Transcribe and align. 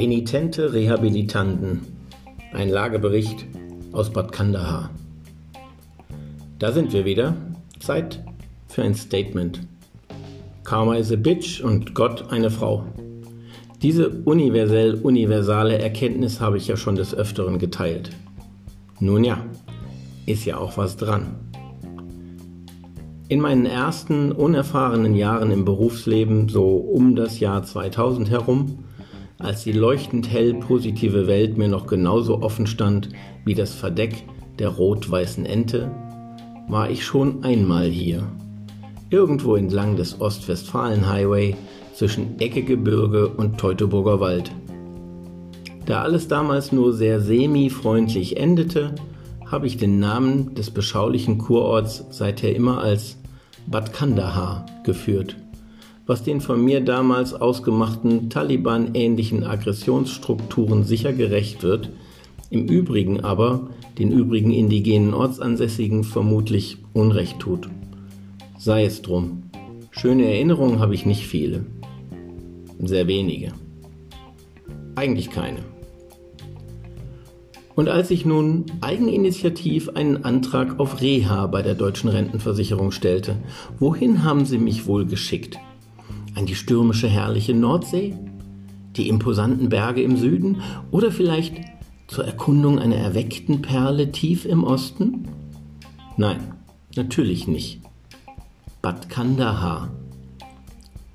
Renitente 0.00 0.72
Rehabilitanten. 0.72 1.82
Ein 2.54 2.70
Lagebericht 2.70 3.44
aus 3.92 4.08
Bad 4.08 4.32
Kandahar. 4.32 4.88
Da 6.58 6.72
sind 6.72 6.94
wir 6.94 7.04
wieder. 7.04 7.36
Zeit 7.80 8.24
für 8.66 8.82
ein 8.82 8.94
Statement. 8.94 9.60
Karma 10.64 10.94
is 10.94 11.12
a 11.12 11.16
bitch 11.16 11.60
und 11.60 11.94
Gott 11.94 12.32
eine 12.32 12.50
Frau. 12.50 12.86
Diese 13.82 14.08
universell 14.08 14.94
universale 14.94 15.78
Erkenntnis 15.78 16.40
habe 16.40 16.56
ich 16.56 16.66
ja 16.66 16.78
schon 16.78 16.94
des 16.94 17.14
Öfteren 17.14 17.58
geteilt. 17.58 18.08
Nun 19.00 19.22
ja, 19.22 19.44
ist 20.24 20.46
ja 20.46 20.56
auch 20.56 20.78
was 20.78 20.96
dran. 20.96 21.34
In 23.28 23.40
meinen 23.42 23.66
ersten 23.66 24.32
unerfahrenen 24.32 25.14
Jahren 25.14 25.50
im 25.50 25.66
Berufsleben, 25.66 26.48
so 26.48 26.76
um 26.76 27.16
das 27.16 27.38
Jahr 27.38 27.64
2000 27.64 28.30
herum, 28.30 28.78
als 29.40 29.64
die 29.64 29.72
leuchtend 29.72 30.30
hell 30.30 30.54
positive 30.54 31.26
Welt 31.26 31.58
mir 31.58 31.68
noch 31.68 31.86
genauso 31.86 32.42
offen 32.42 32.66
stand 32.66 33.08
wie 33.44 33.54
das 33.54 33.74
Verdeck 33.74 34.24
der 34.58 34.68
rot-weißen 34.68 35.46
Ente, 35.46 35.90
war 36.68 36.90
ich 36.90 37.04
schon 37.04 37.42
einmal 37.42 37.88
hier. 37.88 38.22
Irgendwo 39.08 39.56
entlang 39.56 39.96
des 39.96 40.20
Ostwestfalen-Highway 40.20 41.56
zwischen 41.94 42.38
Eckegebirge 42.38 43.28
und 43.28 43.58
Teutoburger 43.58 44.20
Wald. 44.20 44.52
Da 45.86 46.02
alles 46.02 46.28
damals 46.28 46.70
nur 46.70 46.92
sehr 46.92 47.20
semi-freundlich 47.20 48.36
endete, 48.36 48.94
habe 49.46 49.66
ich 49.66 49.78
den 49.78 49.98
Namen 49.98 50.54
des 50.54 50.70
beschaulichen 50.70 51.38
Kurorts 51.38 52.04
seither 52.10 52.54
immer 52.54 52.78
als 52.78 53.16
Bad 53.66 53.92
Kandahar 53.92 54.66
geführt, 54.84 55.36
was 56.06 56.22
den 56.22 56.40
von 56.40 56.64
mir 56.64 56.80
damals 56.80 57.34
ausgemachten 57.34 58.30
Taliban-ähnlichen 58.30 59.44
Aggressionsstrukturen 59.44 60.84
sicher 60.84 61.12
gerecht 61.12 61.62
wird, 61.62 61.90
im 62.50 62.66
Übrigen 62.66 63.20
aber 63.20 63.68
den 63.98 64.10
übrigen 64.10 64.50
indigenen 64.50 65.14
Ortsansässigen 65.14 66.04
vermutlich 66.04 66.78
Unrecht 66.92 67.38
tut. 67.38 67.68
Sei 68.58 68.84
es 68.84 69.02
drum. 69.02 69.44
Schöne 69.90 70.24
Erinnerungen 70.24 70.80
habe 70.80 70.94
ich 70.94 71.06
nicht 71.06 71.26
viele. 71.26 71.66
Sehr 72.82 73.06
wenige. 73.06 73.52
Eigentlich 74.96 75.30
keine. 75.30 75.58
Und 77.74 77.88
als 77.88 78.10
ich 78.10 78.26
nun 78.26 78.66
eigeninitiativ 78.80 79.90
einen 79.90 80.24
Antrag 80.24 80.78
auf 80.80 81.00
Reha 81.00 81.46
bei 81.46 81.62
der 81.62 81.74
deutschen 81.74 82.10
Rentenversicherung 82.10 82.90
stellte, 82.90 83.36
wohin 83.78 84.24
haben 84.24 84.44
sie 84.44 84.58
mich 84.58 84.86
wohl 84.86 85.06
geschickt? 85.06 85.58
An 86.40 86.46
die 86.46 86.54
stürmische 86.54 87.06
herrliche 87.06 87.52
Nordsee? 87.52 88.16
Die 88.96 89.10
imposanten 89.10 89.68
Berge 89.68 90.02
im 90.02 90.16
Süden? 90.16 90.62
Oder 90.90 91.12
vielleicht 91.12 91.52
zur 92.06 92.24
Erkundung 92.24 92.78
einer 92.78 92.96
erweckten 92.96 93.60
Perle 93.60 94.10
tief 94.10 94.46
im 94.46 94.64
Osten? 94.64 95.28
Nein, 96.16 96.54
natürlich 96.96 97.46
nicht. 97.46 97.82
Bad 98.80 99.10
Kandahar. 99.10 99.90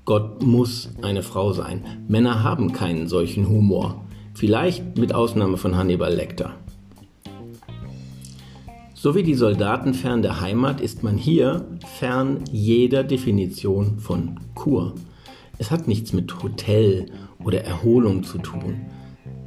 Gott 0.04 0.44
muss 0.44 0.90
eine 1.02 1.24
Frau 1.24 1.52
sein. 1.52 1.82
Männer 2.06 2.44
haben 2.44 2.70
keinen 2.70 3.08
solchen 3.08 3.48
Humor. 3.48 4.04
Vielleicht 4.32 4.96
mit 4.96 5.12
Ausnahme 5.12 5.56
von 5.56 5.76
Hannibal 5.76 6.14
Lecter. 6.14 6.54
So 8.94 9.16
wie 9.16 9.24
die 9.24 9.34
Soldaten 9.34 9.92
fern 9.92 10.22
der 10.22 10.40
Heimat 10.40 10.80
ist 10.80 11.02
man 11.02 11.18
hier 11.18 11.66
fern 11.98 12.44
jeder 12.52 13.02
Definition 13.02 13.98
von 13.98 14.38
Kur. 14.54 14.94
Es 15.58 15.70
hat 15.70 15.88
nichts 15.88 16.12
mit 16.12 16.42
Hotel 16.42 17.06
oder 17.44 17.62
Erholung 17.64 18.22
zu 18.22 18.38
tun. 18.38 18.82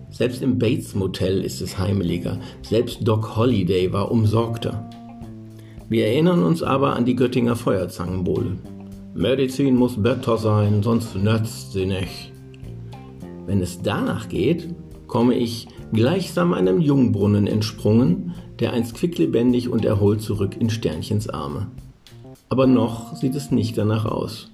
Selbst 0.10 0.42
im 0.42 0.58
Bates 0.58 0.96
Motel 0.96 1.44
ist 1.44 1.62
es 1.62 1.78
heimeliger. 1.78 2.40
Selbst 2.64 3.08
Doc 3.08 3.36
Holliday 3.36 3.94
war 3.94 4.12
umsorgter. 4.12 4.90
Wir 5.88 6.08
erinnern 6.08 6.44
uns 6.44 6.64
aber 6.64 6.96
an 6.96 7.06
die 7.06 7.16
Göttinger 7.16 7.56
Feuerzangenbowle. 7.56 8.58
Medizin 9.14 9.76
muss 9.76 10.02
better 10.02 10.38
sein, 10.38 10.82
sonst 10.82 11.16
nützt 11.16 11.74
sie 11.74 11.86
nicht. 11.86 12.32
Wenn 13.46 13.62
es 13.62 13.82
danach 13.82 14.30
geht, 14.30 14.74
komme 15.08 15.36
ich 15.36 15.68
gleichsam 15.92 16.54
einem 16.54 16.80
Jungbrunnen 16.80 17.48
entsprungen, 17.48 18.34
der 18.60 18.74
einst 18.74 18.96
quicklebendig 18.96 19.70
und 19.70 19.86
erholt 19.86 20.22
zurück 20.22 20.58
in 20.60 20.70
Sternchens 20.70 21.30
Arme. 21.30 21.68
Aber 22.50 22.68
noch 22.68 23.16
sieht 23.16 23.36
es 23.36 23.52
nicht 23.52 23.78
danach 23.78 24.06
aus. 24.06 24.52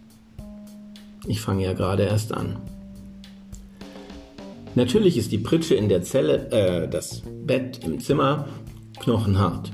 Ich 1.27 1.41
fange 1.41 1.63
ja 1.63 1.73
gerade 1.73 2.03
erst 2.03 2.33
an. 2.33 2.57
Natürlich 4.75 5.17
ist 5.17 5.31
die 5.31 5.37
Pritsche 5.37 5.75
in 5.75 5.89
der 5.89 6.03
Zelle, 6.03 6.51
äh, 6.51 6.89
das 6.89 7.23
Bett 7.45 7.79
im 7.85 7.99
Zimmer 7.99 8.47
knochenhart. 8.99 9.71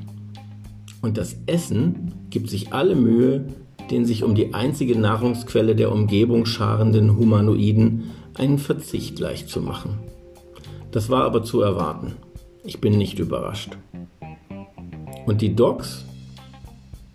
Und 1.01 1.17
das 1.17 1.35
Essen 1.47 2.13
gibt 2.29 2.49
sich 2.49 2.71
alle 2.71 2.95
Mühe, 2.95 3.45
den 3.89 4.05
sich 4.05 4.23
um 4.23 4.35
die 4.35 4.53
einzige 4.53 4.97
Nahrungsquelle 4.97 5.75
der 5.75 5.91
Umgebung 5.91 6.45
scharenden 6.45 7.17
Humanoiden 7.17 8.11
einen 8.35 8.59
Verzicht 8.59 9.19
leicht 9.19 9.49
zu 9.49 9.61
machen. 9.61 9.97
Das 10.91 11.09
war 11.09 11.23
aber 11.23 11.43
zu 11.43 11.61
erwarten. 11.61 12.13
Ich 12.63 12.79
bin 12.79 12.97
nicht 12.97 13.19
überrascht. 13.19 13.77
Und 15.25 15.41
die 15.41 15.55
Docs? 15.55 16.05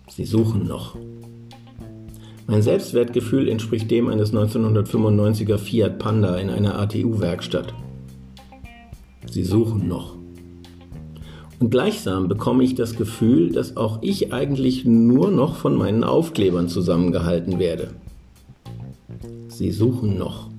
Sie 0.09 0.25
suchen 0.25 0.67
noch. 0.67 0.95
Mein 2.49 2.61
Selbstwertgefühl 2.61 3.49
entspricht 3.49 3.91
dem 3.91 4.07
eines 4.07 4.33
1995er 4.33 5.57
Fiat 5.57 5.99
Panda 5.99 6.37
in 6.37 6.49
einer 6.49 6.79
ATU-Werkstatt. 6.79 7.73
Sie 9.29 9.43
suchen 9.43 9.89
noch. 9.89 10.15
Und 11.59 11.71
gleichsam 11.71 12.29
bekomme 12.29 12.63
ich 12.63 12.75
das 12.75 12.95
Gefühl, 12.95 13.51
dass 13.51 13.75
auch 13.75 13.99
ich 14.01 14.31
eigentlich 14.31 14.85
nur 14.85 15.29
noch 15.29 15.57
von 15.57 15.75
meinen 15.75 16.05
Aufklebern 16.05 16.69
zusammengehalten 16.69 17.59
werde. 17.59 17.89
Sie 19.49 19.71
suchen 19.71 20.17
noch. 20.17 20.49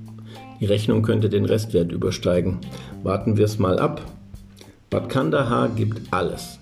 Die 0.60 0.66
Rechnung 0.66 1.02
könnte 1.02 1.30
den 1.30 1.46
Restwert 1.46 1.90
übersteigen. 1.90 2.58
Warten 3.02 3.38
wir 3.38 3.46
es 3.46 3.58
mal 3.58 3.78
ab. 3.78 4.02
Bad 4.90 5.08
Kandahar 5.08 5.70
gibt 5.70 6.12
alles. 6.12 6.58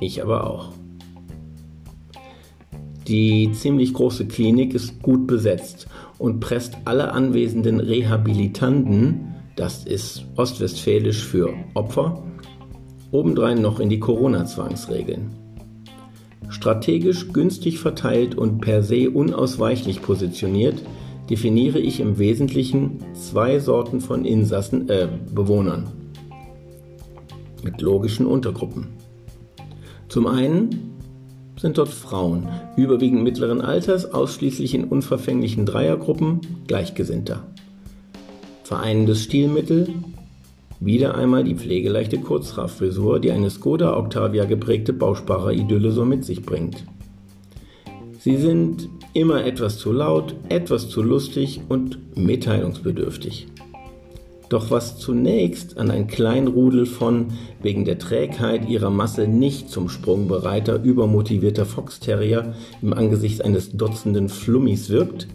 Ich 0.00 0.22
aber 0.22 0.48
auch. 0.48 0.73
Die 3.06 3.52
ziemlich 3.52 3.92
große 3.92 4.26
Klinik 4.26 4.74
ist 4.74 5.02
gut 5.02 5.26
besetzt 5.26 5.86
und 6.18 6.40
presst 6.40 6.78
alle 6.84 7.12
anwesenden 7.12 7.80
Rehabilitanten, 7.80 9.34
das 9.56 9.84
ist 9.84 10.24
ostwestfälisch 10.36 11.22
für 11.22 11.52
Opfer, 11.74 12.22
obendrein 13.10 13.60
noch 13.60 13.78
in 13.78 13.90
die 13.90 14.00
Corona-Zwangsregeln. 14.00 15.30
Strategisch 16.48 17.32
günstig 17.32 17.78
verteilt 17.78 18.36
und 18.36 18.60
per 18.60 18.82
se 18.82 19.10
unausweichlich 19.10 20.00
positioniert, 20.02 20.82
definiere 21.28 21.78
ich 21.78 22.00
im 22.00 22.18
Wesentlichen 22.18 22.98
zwei 23.14 23.58
Sorten 23.58 24.00
von 24.00 24.24
Insassen, 24.24 24.88
äh, 24.88 25.08
Bewohnern 25.34 25.92
mit 27.62 27.80
logischen 27.80 28.26
Untergruppen. 28.26 28.88
Zum 30.08 30.26
einen 30.26 30.93
sind 31.64 31.78
dort 31.78 31.88
Frauen, 31.88 32.46
überwiegend 32.76 33.22
mittleren 33.22 33.62
Alters, 33.62 34.12
ausschließlich 34.12 34.74
in 34.74 34.84
unverfänglichen 34.84 35.64
Dreiergruppen, 35.64 36.42
Gleichgesinnter. 36.66 37.42
Vereinendes 38.64 39.22
Stilmittel, 39.22 39.88
wieder 40.78 41.14
einmal 41.14 41.42
die 41.42 41.54
pflegeleichte 41.54 42.18
Kurzhaarfrisur, 42.18 43.18
die 43.18 43.30
eine 43.30 43.48
Skoda 43.48 43.96
Octavia 43.96 44.44
geprägte 44.44 44.92
Bausparer-Idylle 44.92 45.90
so 45.90 46.04
mit 46.04 46.26
sich 46.26 46.42
bringt. 46.42 46.84
Sie 48.18 48.36
sind 48.36 48.90
immer 49.14 49.46
etwas 49.46 49.78
zu 49.78 49.90
laut, 49.90 50.34
etwas 50.50 50.90
zu 50.90 51.02
lustig 51.02 51.62
und 51.70 51.98
mitteilungsbedürftig. 52.14 53.46
Doch 54.54 54.70
was 54.70 54.98
zunächst 54.98 55.78
an 55.78 55.90
ein 55.90 56.06
Kleinrudel 56.06 56.86
von 56.86 57.32
wegen 57.60 57.84
der 57.84 57.98
Trägheit 57.98 58.68
ihrer 58.68 58.88
Masse 58.88 59.26
nicht 59.26 59.68
zum 59.68 59.88
Sprung 59.88 60.28
bereiter, 60.28 60.80
übermotivierter 60.80 61.66
Foxterrier 61.66 62.54
im 62.80 62.92
Angesicht 62.92 63.44
eines 63.44 63.72
Dutzenden 63.72 64.28
Flummis 64.28 64.90
wirkt, 64.90 65.26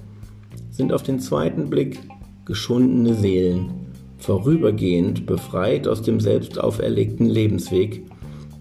sind 0.71 0.93
auf 0.93 1.03
den 1.03 1.19
zweiten 1.19 1.69
Blick 1.69 1.99
geschundene 2.45 3.13
Seelen, 3.13 3.71
vorübergehend 4.19 5.25
befreit 5.25 5.85
aus 5.85 6.01
dem 6.01 6.21
selbst 6.21 6.57
auferlegten 6.57 7.25
Lebensweg, 7.25 8.05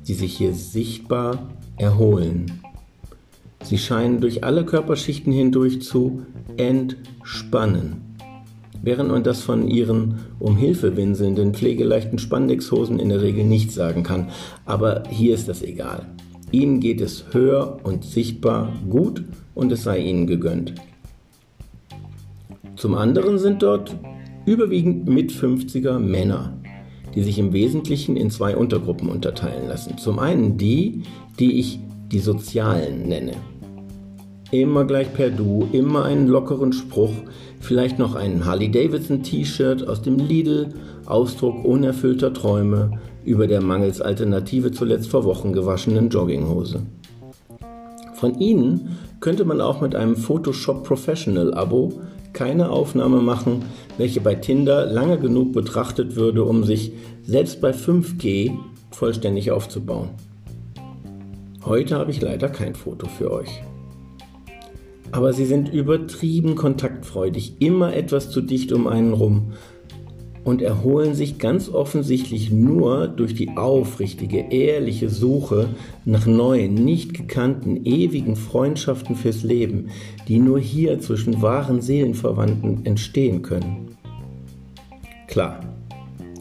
die 0.09 0.15
sich 0.15 0.37
hier 0.37 0.55
sichtbar 0.55 1.51
erholen. 1.77 2.65
Sie 3.63 3.79
scheinen 3.79 4.21
durch 4.21 4.43
alle 4.43 4.65
Körperschichten 4.65 5.33
hindurch 5.33 5.83
zu 5.83 6.23
entspannen. 6.57 8.08
Während 8.83 9.11
man 9.11 9.23
das 9.23 9.43
von 9.43 9.69
ihren 9.69 10.21
um 10.39 10.57
Hilfe 10.57 10.97
winselnden, 10.97 11.55
pflegeleichten 11.55 12.19
Spandexhosen 12.19 12.99
in 12.99 13.09
der 13.09 13.23
Regel 13.23 13.45
nicht 13.45 13.73
sagen 13.73 14.03
kann. 14.03 14.29
Aber 14.65 15.03
hier 15.11 15.35
ist 15.35 15.49
das 15.49 15.63
egal. 15.63 16.07
Ihnen 16.51 16.81
geht 16.81 17.01
es 17.01 17.27
höher 17.33 17.81
und 17.83 18.05
sichtbar 18.05 18.73
gut 18.89 19.25
und 19.55 19.73
es 19.73 19.83
sei 19.83 19.99
ihnen 19.99 20.27
gegönnt. 20.27 20.75
Zum 22.77 22.95
anderen 22.95 23.39
sind 23.39 23.63
dort 23.63 23.97
Überwiegend 24.49 25.07
mit 25.07 25.31
50er 25.31 25.99
Männer, 25.99 26.57
die 27.15 27.23
sich 27.23 27.39
im 27.39 27.53
Wesentlichen 27.53 28.17
in 28.17 28.31
zwei 28.31 28.57
Untergruppen 28.57 29.11
unterteilen 29.11 29.69
lassen. 29.69 29.99
Zum 29.99 30.19
einen 30.19 30.57
die, 30.57 31.03
die 31.39 31.61
ich 31.61 31.81
die 32.11 32.19
Sozialen 32.19 33.07
nenne. 33.07 33.33
Immer 34.51 34.87
gleich 34.87 35.13
per 35.13 35.29
Du, 35.29 35.69
immer 35.73 36.07
einen 36.07 36.27
lockeren 36.27 36.73
Spruch, 36.73 37.13
vielleicht 37.61 37.99
noch 37.99 38.15
ein 38.15 38.47
Harley-Davidson-T-Shirt 38.47 39.87
aus 39.87 40.01
dem 40.01 40.17
Lidl, 40.17 40.71
Ausdruck 41.05 41.67
unerfüllter 41.67 42.33
Träume 42.33 42.93
über 43.27 43.47
der 43.47 43.61
mangels 43.61 44.01
Alternative 44.01 44.73
zuletzt 44.73 45.11
vor 45.11 45.25
Wochen 45.25 45.53
gewaschenen 45.53 46.09
Jogginghose. 46.09 46.81
Von 48.15 48.39
ihnen 48.39 48.97
könnte 49.21 49.45
man 49.45 49.61
auch 49.61 49.83
mit 49.83 49.95
einem 49.95 50.17
Photoshop 50.17 50.83
Professional 50.83 51.53
Abo 51.53 52.01
keine 52.33 52.71
Aufnahme 52.71 53.21
machen, 53.21 53.67
welche 53.99 54.23
bei 54.23 54.35
Tinder 54.35 54.87
lange 54.87 55.19
genug 55.19 55.53
betrachtet 55.53 56.17
würde, 56.17 56.45
um 56.45 56.65
sich 56.65 56.93
selbst 57.23 57.61
bei 57.61 57.73
5G 57.73 58.57
vollständig 58.93 59.51
aufzubauen. 59.51 60.09
Heute 61.67 61.97
habe 61.97 62.11
ich 62.11 62.23
leider 62.23 62.49
kein 62.49 62.75
Foto 62.75 63.07
für 63.09 63.31
euch. 63.31 63.63
Aber 65.11 65.33
sie 65.33 65.47
sind 65.47 65.73
übertrieben 65.73 66.55
kontaktfreudig, 66.55 67.57
immer 67.61 67.95
etwas 67.95 68.31
zu 68.31 68.41
dicht 68.41 68.73
um 68.73 68.87
einen 68.87 69.13
rum 69.13 69.53
und 70.49 70.63
erholen 70.63 71.15
sich 71.15 71.39
ganz 71.39 71.69
offensichtlich 71.69 72.51
nur 72.51 73.07
durch 73.07 73.35
die 73.35 73.51
aufrichtige, 73.57 74.47
ehrliche 74.51 75.11
Suche 75.11 75.69
nach 76.07 76.27
neuen, 76.27 76.75
nicht 76.75 77.13
gekannten, 77.13 77.85
ewigen 77.85 78.35
Freundschaften 78.35 79.15
fürs 79.15 79.43
Leben, 79.43 79.89
die 80.27 80.39
nur 80.39 80.59
hier 80.59 81.01
zwischen 81.01 81.43
wahren 81.43 81.83
Seelenverwandten 81.83 82.87
entstehen 82.87 83.43
können. 83.43 83.97
Klar. 85.27 85.61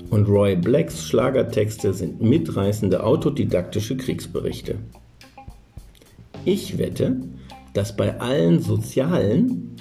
Und 0.10 0.30
Roy 0.30 0.56
Blacks 0.56 1.06
Schlagertexte 1.06 1.94
sind 1.94 2.22
mitreißende 2.22 3.04
autodidaktische 3.04 3.98
Kriegsberichte. 3.98 4.76
Ich 6.46 6.78
wette, 6.78 7.18
dass 7.74 7.96
bei 7.96 8.20
allen 8.20 8.60
Sozialen 8.60 9.76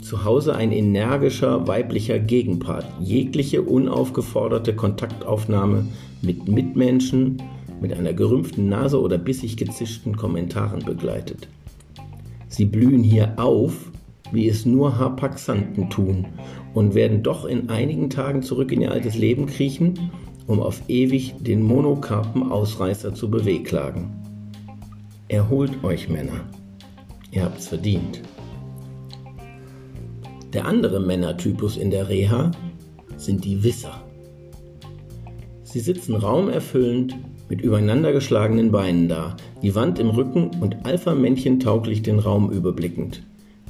zu 0.00 0.24
Hause 0.24 0.54
ein 0.54 0.72
energischer 0.72 1.66
weiblicher 1.66 2.18
Gegenpart 2.18 2.86
jegliche 3.00 3.62
unaufgeforderte 3.62 4.74
Kontaktaufnahme 4.74 5.86
mit 6.22 6.48
Mitmenschen 6.48 7.42
mit 7.80 7.92
einer 7.92 8.12
gerümpften 8.12 8.68
Nase 8.68 9.00
oder 9.00 9.18
bissig 9.18 9.56
gezischten 9.56 10.16
Kommentaren 10.16 10.84
begleitet. 10.84 11.48
Sie 12.48 12.64
blühen 12.64 13.02
hier 13.02 13.34
auf, 13.36 13.90
wie 14.32 14.48
es 14.48 14.66
nur 14.66 14.98
Harpaxanten 14.98 15.90
tun 15.90 16.26
und 16.74 16.94
werden 16.94 17.22
doch 17.22 17.44
in 17.44 17.68
einigen 17.68 18.10
Tagen 18.10 18.42
zurück 18.42 18.72
in 18.72 18.80
ihr 18.80 18.92
altes 18.92 19.16
Leben 19.16 19.46
kriechen, 19.46 20.10
um 20.46 20.60
auf 20.60 20.82
ewig 20.88 21.34
den 21.38 21.62
monokarpen 21.62 22.50
Ausreißer 22.50 23.14
zu 23.14 23.30
bewehklagen. 23.30 24.10
Erholt 25.28 25.84
euch, 25.84 26.08
Männer. 26.08 26.46
Ihr 27.30 27.44
habt's 27.44 27.68
verdient. 27.68 28.22
Der 30.52 30.66
andere 30.66 31.00
Männertypus 31.00 31.76
in 31.76 31.90
der 31.90 32.08
Reha 32.08 32.50
sind 33.16 33.44
die 33.44 33.62
Wisser. 33.62 34.02
Sie 35.62 35.80
sitzen 35.80 36.14
raumerfüllend 36.14 37.14
mit 37.50 37.60
übereinandergeschlagenen 37.60 38.70
Beinen 38.70 39.08
da, 39.08 39.36
die 39.62 39.74
Wand 39.74 39.98
im 39.98 40.08
Rücken 40.08 40.50
und 40.60 40.86
Alpha-Männchen 40.86 41.60
tauglich 41.60 42.02
den 42.02 42.18
Raum 42.18 42.50
überblickend. 42.50 43.22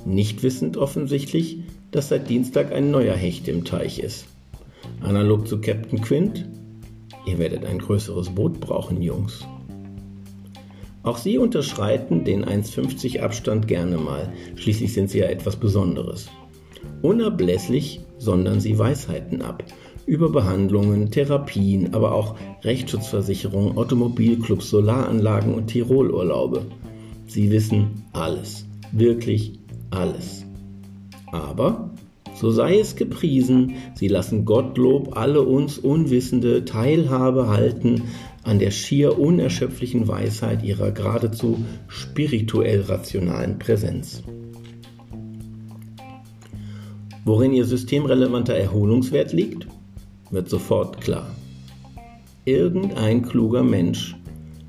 Nicht 0.04 0.42
wissend 0.42 0.76
offensichtlich, 0.76 1.58
dass 1.90 2.08
seit 2.08 2.28
Dienstag 2.28 2.72
ein 2.72 2.90
neuer 2.90 3.14
Hecht 3.14 3.48
im 3.48 3.64
Teich 3.64 3.98
ist. 3.98 4.26
Analog 5.00 5.48
zu 5.48 5.60
Captain 5.60 6.00
Quint, 6.00 6.48
ihr 7.26 7.38
werdet 7.38 7.64
ein 7.64 7.78
größeres 7.78 8.30
Boot 8.30 8.60
brauchen, 8.60 9.02
Jungs. 9.02 9.44
Auch 11.08 11.16
sie 11.16 11.38
unterschreiten 11.38 12.24
den 12.24 12.44
1,50 12.44 13.20
Abstand 13.20 13.66
gerne 13.66 13.96
mal, 13.96 14.30
schließlich 14.56 14.92
sind 14.92 15.08
sie 15.08 15.20
ja 15.20 15.24
etwas 15.24 15.56
Besonderes. 15.56 16.28
Unablässig 17.00 18.00
sondern 18.18 18.60
sie 18.60 18.78
Weisheiten 18.78 19.40
ab 19.40 19.64
über 20.04 20.28
Behandlungen, 20.28 21.10
Therapien, 21.10 21.94
aber 21.94 22.12
auch 22.12 22.36
Rechtsschutzversicherungen, 22.62 23.78
Automobilclubs, 23.78 24.68
Solaranlagen 24.68 25.54
und 25.54 25.68
Tirolurlaube. 25.68 26.66
Sie 27.26 27.50
wissen 27.50 28.04
alles, 28.12 28.66
wirklich 28.92 29.60
alles. 29.88 30.44
Aber, 31.32 31.88
so 32.38 32.50
sei 32.50 32.78
es 32.78 32.94
gepriesen, 32.94 33.74
sie 33.94 34.08
lassen 34.08 34.44
Gottlob 34.44 35.16
alle 35.16 35.42
uns 35.42 35.78
Unwissende 35.78 36.64
Teilhabe 36.64 37.48
halten 37.48 38.02
an 38.44 38.58
der 38.58 38.70
schier 38.70 39.18
unerschöpflichen 39.18 40.06
Weisheit 40.06 40.62
ihrer 40.62 40.92
geradezu 40.92 41.64
spirituell 41.88 42.82
rationalen 42.82 43.58
Präsenz. 43.58 44.22
Worin 47.24 47.52
ihr 47.52 47.64
systemrelevanter 47.64 48.54
Erholungswert 48.54 49.32
liegt, 49.32 49.66
wird 50.30 50.48
sofort 50.48 51.00
klar. 51.00 51.34
Irgendein 52.44 53.22
kluger 53.22 53.62
Mensch 53.62 54.16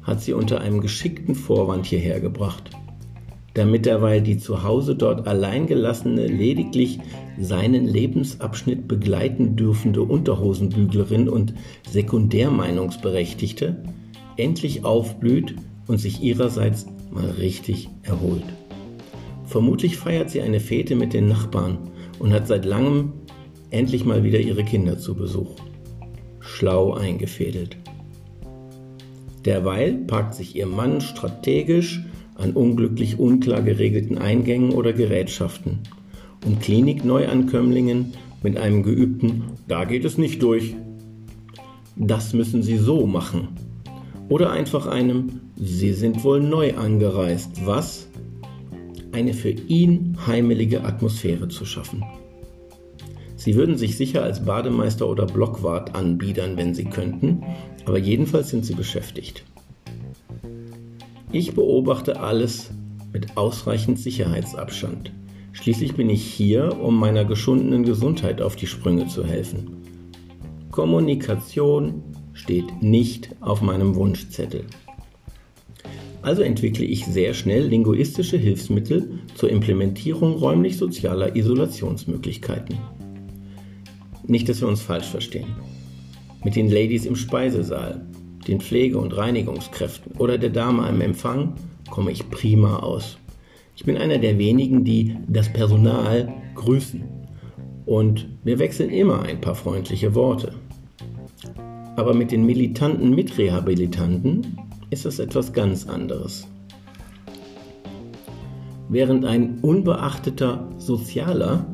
hat 0.01 0.21
sie 0.21 0.33
unter 0.33 0.59
einem 0.59 0.81
geschickten 0.81 1.35
Vorwand 1.35 1.85
hierher 1.85 2.19
gebracht, 2.19 2.71
damit 3.59 3.85
derweil 3.85 4.21
die 4.21 4.37
zu 4.37 4.63
Hause 4.63 4.95
dort 4.95 5.27
allein 5.27 5.67
gelassene, 5.67 6.27
lediglich 6.27 6.99
seinen 7.37 7.85
Lebensabschnitt 7.85 8.87
begleiten 8.87 9.57
dürfende 9.57 10.01
Unterhosenbüglerin 10.01 11.27
und 11.27 11.53
Sekundärmeinungsberechtigte 11.89 13.83
endlich 14.37 14.85
aufblüht 14.85 15.55
und 15.87 15.97
sich 15.97 16.23
ihrerseits 16.23 16.85
mal 17.11 17.31
richtig 17.31 17.89
erholt. 18.03 18.45
Vermutlich 19.43 19.97
feiert 19.97 20.29
sie 20.29 20.41
eine 20.41 20.61
Fete 20.61 20.95
mit 20.95 21.11
den 21.11 21.27
Nachbarn 21.27 21.79
und 22.17 22.31
hat 22.31 22.47
seit 22.47 22.63
langem 22.63 23.11
endlich 23.71 24.05
mal 24.05 24.23
wieder 24.23 24.39
ihre 24.39 24.63
Kinder 24.63 24.97
zu 24.97 25.15
Besuch. 25.15 25.57
Schlau 26.39 26.93
eingefädelt. 26.93 27.75
Derweil 29.43 29.95
parkt 29.95 30.35
sich 30.35 30.55
ihr 30.55 30.65
Mann 30.65 31.01
strategisch 31.01 32.01
an 32.39 32.53
unglücklich 32.53 33.19
unklar 33.19 33.61
geregelten 33.61 34.17
Eingängen 34.17 34.71
oder 34.71 34.93
Gerätschaften 34.93 35.79
und 36.45 36.61
Klinikneuankömmlingen 36.61 38.13
mit 38.41 38.57
einem 38.57 38.83
geübten 38.83 39.43
Da 39.67 39.83
geht 39.85 40.05
es 40.05 40.17
nicht 40.17 40.41
durch. 40.41 40.75
Das 41.95 42.33
müssen 42.33 42.63
Sie 42.63 42.77
so 42.77 43.05
machen. 43.05 43.49
Oder 44.29 44.51
einfach 44.51 44.87
einem 44.87 45.41
Sie 45.55 45.91
sind 45.91 46.23
wohl 46.23 46.39
neu 46.39 46.75
angereist, 46.77 47.65
was? 47.65 48.07
Eine 49.11 49.33
für 49.33 49.49
ihn 49.49 50.17
heimelige 50.25 50.85
Atmosphäre 50.85 51.49
zu 51.49 51.65
schaffen. 51.65 52.05
Sie 53.35 53.55
würden 53.55 53.77
sich 53.77 53.97
sicher 53.97 54.23
als 54.23 54.45
Bademeister 54.45 55.07
oder 55.07 55.25
Blockwart 55.25 55.95
anbiedern, 55.95 56.57
wenn 56.57 56.73
sie 56.73 56.85
könnten, 56.85 57.43
aber 57.85 57.97
jedenfalls 57.97 58.49
sind 58.49 58.65
sie 58.65 58.75
beschäftigt. 58.75 59.43
Ich 61.31 61.53
beobachte 61.53 62.19
alles 62.19 62.71
mit 63.13 63.37
ausreichend 63.37 63.99
Sicherheitsabstand. 63.99 65.11
Schließlich 65.51 65.93
bin 65.93 66.09
ich 66.09 66.23
hier, 66.23 66.81
um 66.81 66.95
meiner 66.95 67.23
geschundenen 67.23 67.83
Gesundheit 67.83 68.41
auf 68.41 68.55
die 68.55 68.65
Sprünge 68.65 69.07
zu 69.07 69.23
helfen. 69.23 69.77
Kommunikation 70.71 72.01
steht 72.33 72.81
nicht 72.81 73.35
auf 73.41 73.61
meinem 73.61 73.93
Wunschzettel. 73.93 74.65
Also 76.23 76.41
entwickle 76.41 76.85
ich 76.85 77.05
sehr 77.05 77.35
schnell 77.35 77.67
linguistische 77.67 78.37
Hilfsmittel 78.37 79.19
zur 79.35 79.51
Implementierung 79.51 80.33
räumlich-sozialer 80.33 81.35
Isolationsmöglichkeiten. 81.35 82.75
Nicht, 84.25 84.49
dass 84.49 84.61
wir 84.61 84.67
uns 84.67 84.81
falsch 84.81 85.07
verstehen. 85.07 85.55
Mit 86.43 86.55
den 86.55 86.71
Ladies 86.71 87.05
im 87.05 87.15
Speisesaal, 87.15 88.05
den 88.49 88.59
Pflege- 88.59 88.97
und 88.97 89.15
Reinigungskräften 89.15 90.13
oder 90.17 90.37
der 90.37 90.49
Dame 90.49 90.83
am 90.83 91.01
Empfang 91.01 91.53
komme 91.89 92.11
ich 92.11 92.29
prima 92.29 92.79
aus. 92.79 93.17
Ich 93.75 93.85
bin 93.85 93.95
einer 93.95 94.17
der 94.17 94.37
wenigen, 94.39 94.83
die 94.83 95.15
das 95.27 95.53
Personal 95.53 96.33
grüßen. 96.55 97.03
Und 97.85 98.27
wir 98.43 98.59
wechseln 98.59 98.89
immer 98.89 99.21
ein 99.21 99.39
paar 99.39 99.55
freundliche 99.55 100.15
Worte. 100.15 100.53
Aber 101.95 102.13
mit 102.13 102.31
den 102.31 102.45
militanten 102.45 103.11
Mitrehabilitanten 103.11 104.57
ist 104.89 105.05
das 105.05 105.19
etwas 105.19 105.53
ganz 105.53 105.87
anderes. 105.87 106.47
Während 108.89 109.25
ein 109.25 109.59
unbeachteter 109.61 110.67
Sozialer 110.77 111.65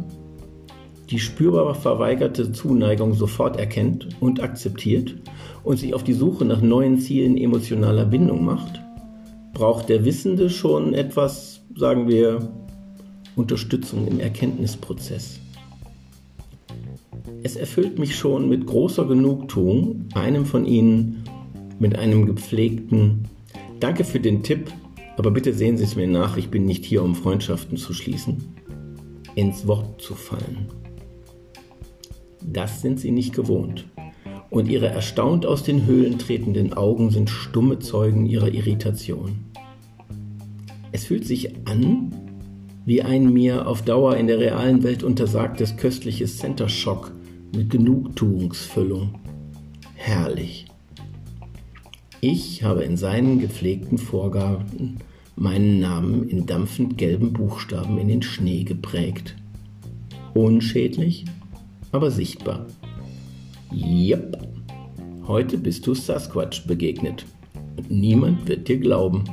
die 1.09 1.19
spürbar 1.19 1.75
verweigerte 1.75 2.51
Zuneigung 2.51 3.13
sofort 3.13 3.57
erkennt 3.57 4.09
und 4.19 4.41
akzeptiert 4.41 5.15
und 5.65 5.77
sich 5.77 5.93
auf 5.93 6.03
die 6.03 6.13
Suche 6.13 6.45
nach 6.45 6.61
neuen 6.61 6.99
Zielen 6.99 7.37
emotionaler 7.37 8.05
Bindung 8.05 8.45
macht, 8.45 8.81
braucht 9.53 9.89
der 9.89 10.05
Wissende 10.05 10.49
schon 10.49 10.93
etwas, 10.93 11.61
sagen 11.75 12.07
wir, 12.07 12.47
Unterstützung 13.35 14.07
im 14.07 14.19
Erkenntnisprozess. 14.19 15.39
es 17.43 17.55
erfüllt 17.55 17.99
mich 17.99 18.15
schon 18.15 18.47
mit 18.47 18.65
großer 18.65 19.05
Genugtuung, 19.05 20.05
einem 20.13 20.45
von 20.45 20.65
Ihnen 20.65 21.23
mit 21.79 21.97
einem 21.97 22.25
gepflegten 22.25 23.25
Danke 23.79 24.03
für 24.03 24.19
den 24.19 24.41
Tipp, 24.41 24.71
aber 25.17 25.31
bitte 25.31 25.53
sehen 25.53 25.77
Sie 25.77 25.83
es 25.83 25.95
mir 25.95 26.07
nach, 26.07 26.37
ich 26.37 26.49
bin 26.49 26.65
nicht 26.65 26.85
hier, 26.85 27.03
um 27.03 27.13
Freundschaften 27.13 27.77
zu 27.77 27.93
schließen, 27.93 28.55
ins 29.35 29.67
Wort 29.67 30.01
zu 30.01 30.15
fallen. 30.15 30.67
Das 32.41 32.81
sind 32.81 32.99
Sie 32.99 33.11
nicht 33.11 33.33
gewohnt. 33.33 33.85
Und 34.55 34.69
Ihre 34.69 34.87
erstaunt 34.87 35.45
aus 35.45 35.63
den 35.63 35.85
Höhlen 35.85 36.17
tretenden 36.17 36.71
Augen 36.71 37.11
sind 37.11 37.29
stumme 37.29 37.79
Zeugen 37.79 38.25
Ihrer 38.25 38.47
Irritation. 38.47 39.39
Es 40.93 41.03
fühlt 41.03 41.25
sich 41.25 41.67
an 41.67 42.13
wie 42.85 43.01
ein 43.01 43.33
mir 43.33 43.67
auf 43.67 43.81
Dauer 43.81 44.15
in 44.15 44.27
der 44.27 44.39
realen 44.39 44.83
Welt 44.83 45.03
untersagtes 45.03 45.75
köstliches 45.75 46.37
Center 46.37 46.69
Shock 46.69 47.11
mit 47.53 47.69
Genugtuungsfüllung. 47.69 49.15
Herrlich. 49.95 50.67
Ich 52.21 52.63
habe 52.63 52.85
in 52.85 52.95
seinen 52.95 53.41
gepflegten 53.41 53.97
Vorgaben 53.97 54.99
meinen 55.35 55.81
Namen 55.81 56.29
in 56.29 56.45
dampfend 56.45 56.97
gelben 56.97 57.33
Buchstaben 57.33 57.97
in 57.97 58.07
den 58.07 58.21
Schnee 58.21 58.63
geprägt. 58.63 59.35
Unschädlich, 60.33 61.25
aber 61.91 62.09
sichtbar. 62.09 62.67
Yep. 63.75 64.37
Heute 65.27 65.57
bist 65.57 65.85
du 65.85 65.93
Sasquatch 65.93 66.65
begegnet. 66.65 67.25
Und 67.75 67.91
niemand 67.91 68.47
wird 68.47 68.69
dir 68.69 68.79
glauben. 68.79 69.25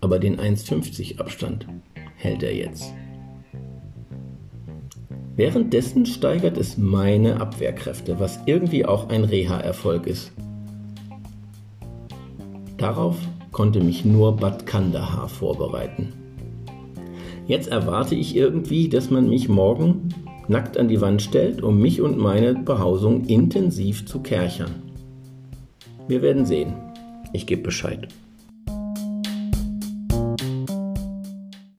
Aber 0.00 0.18
den 0.18 0.38
1,50 0.38 1.18
Abstand 1.20 1.66
hält 2.16 2.42
er 2.42 2.54
jetzt. 2.54 2.94
Währenddessen 5.36 6.06
steigert 6.06 6.56
es 6.56 6.78
meine 6.78 7.42
Abwehrkräfte, 7.42 8.18
was 8.18 8.40
irgendwie 8.46 8.86
auch 8.86 9.10
ein 9.10 9.24
Reha-Erfolg 9.24 10.06
ist. 10.06 10.32
Darauf 12.78 13.18
konnte 13.52 13.80
mich 13.80 14.06
nur 14.06 14.34
Bad 14.34 14.64
Kandahar 14.64 15.28
vorbereiten. 15.28 16.14
Jetzt 17.46 17.68
erwarte 17.68 18.14
ich 18.14 18.34
irgendwie, 18.34 18.88
dass 18.88 19.10
man 19.10 19.28
mich 19.28 19.48
morgen 19.48 20.08
nackt 20.48 20.76
an 20.76 20.88
die 20.88 21.00
Wand 21.00 21.22
stellt, 21.22 21.62
um 21.62 21.80
mich 21.80 22.00
und 22.00 22.18
meine 22.18 22.54
Behausung 22.54 23.24
intensiv 23.26 24.06
zu 24.06 24.20
kerchern. 24.20 24.82
Wir 26.08 26.22
werden 26.22 26.46
sehen. 26.46 26.74
Ich 27.32 27.46
gebe 27.46 27.62
Bescheid. 27.62 28.08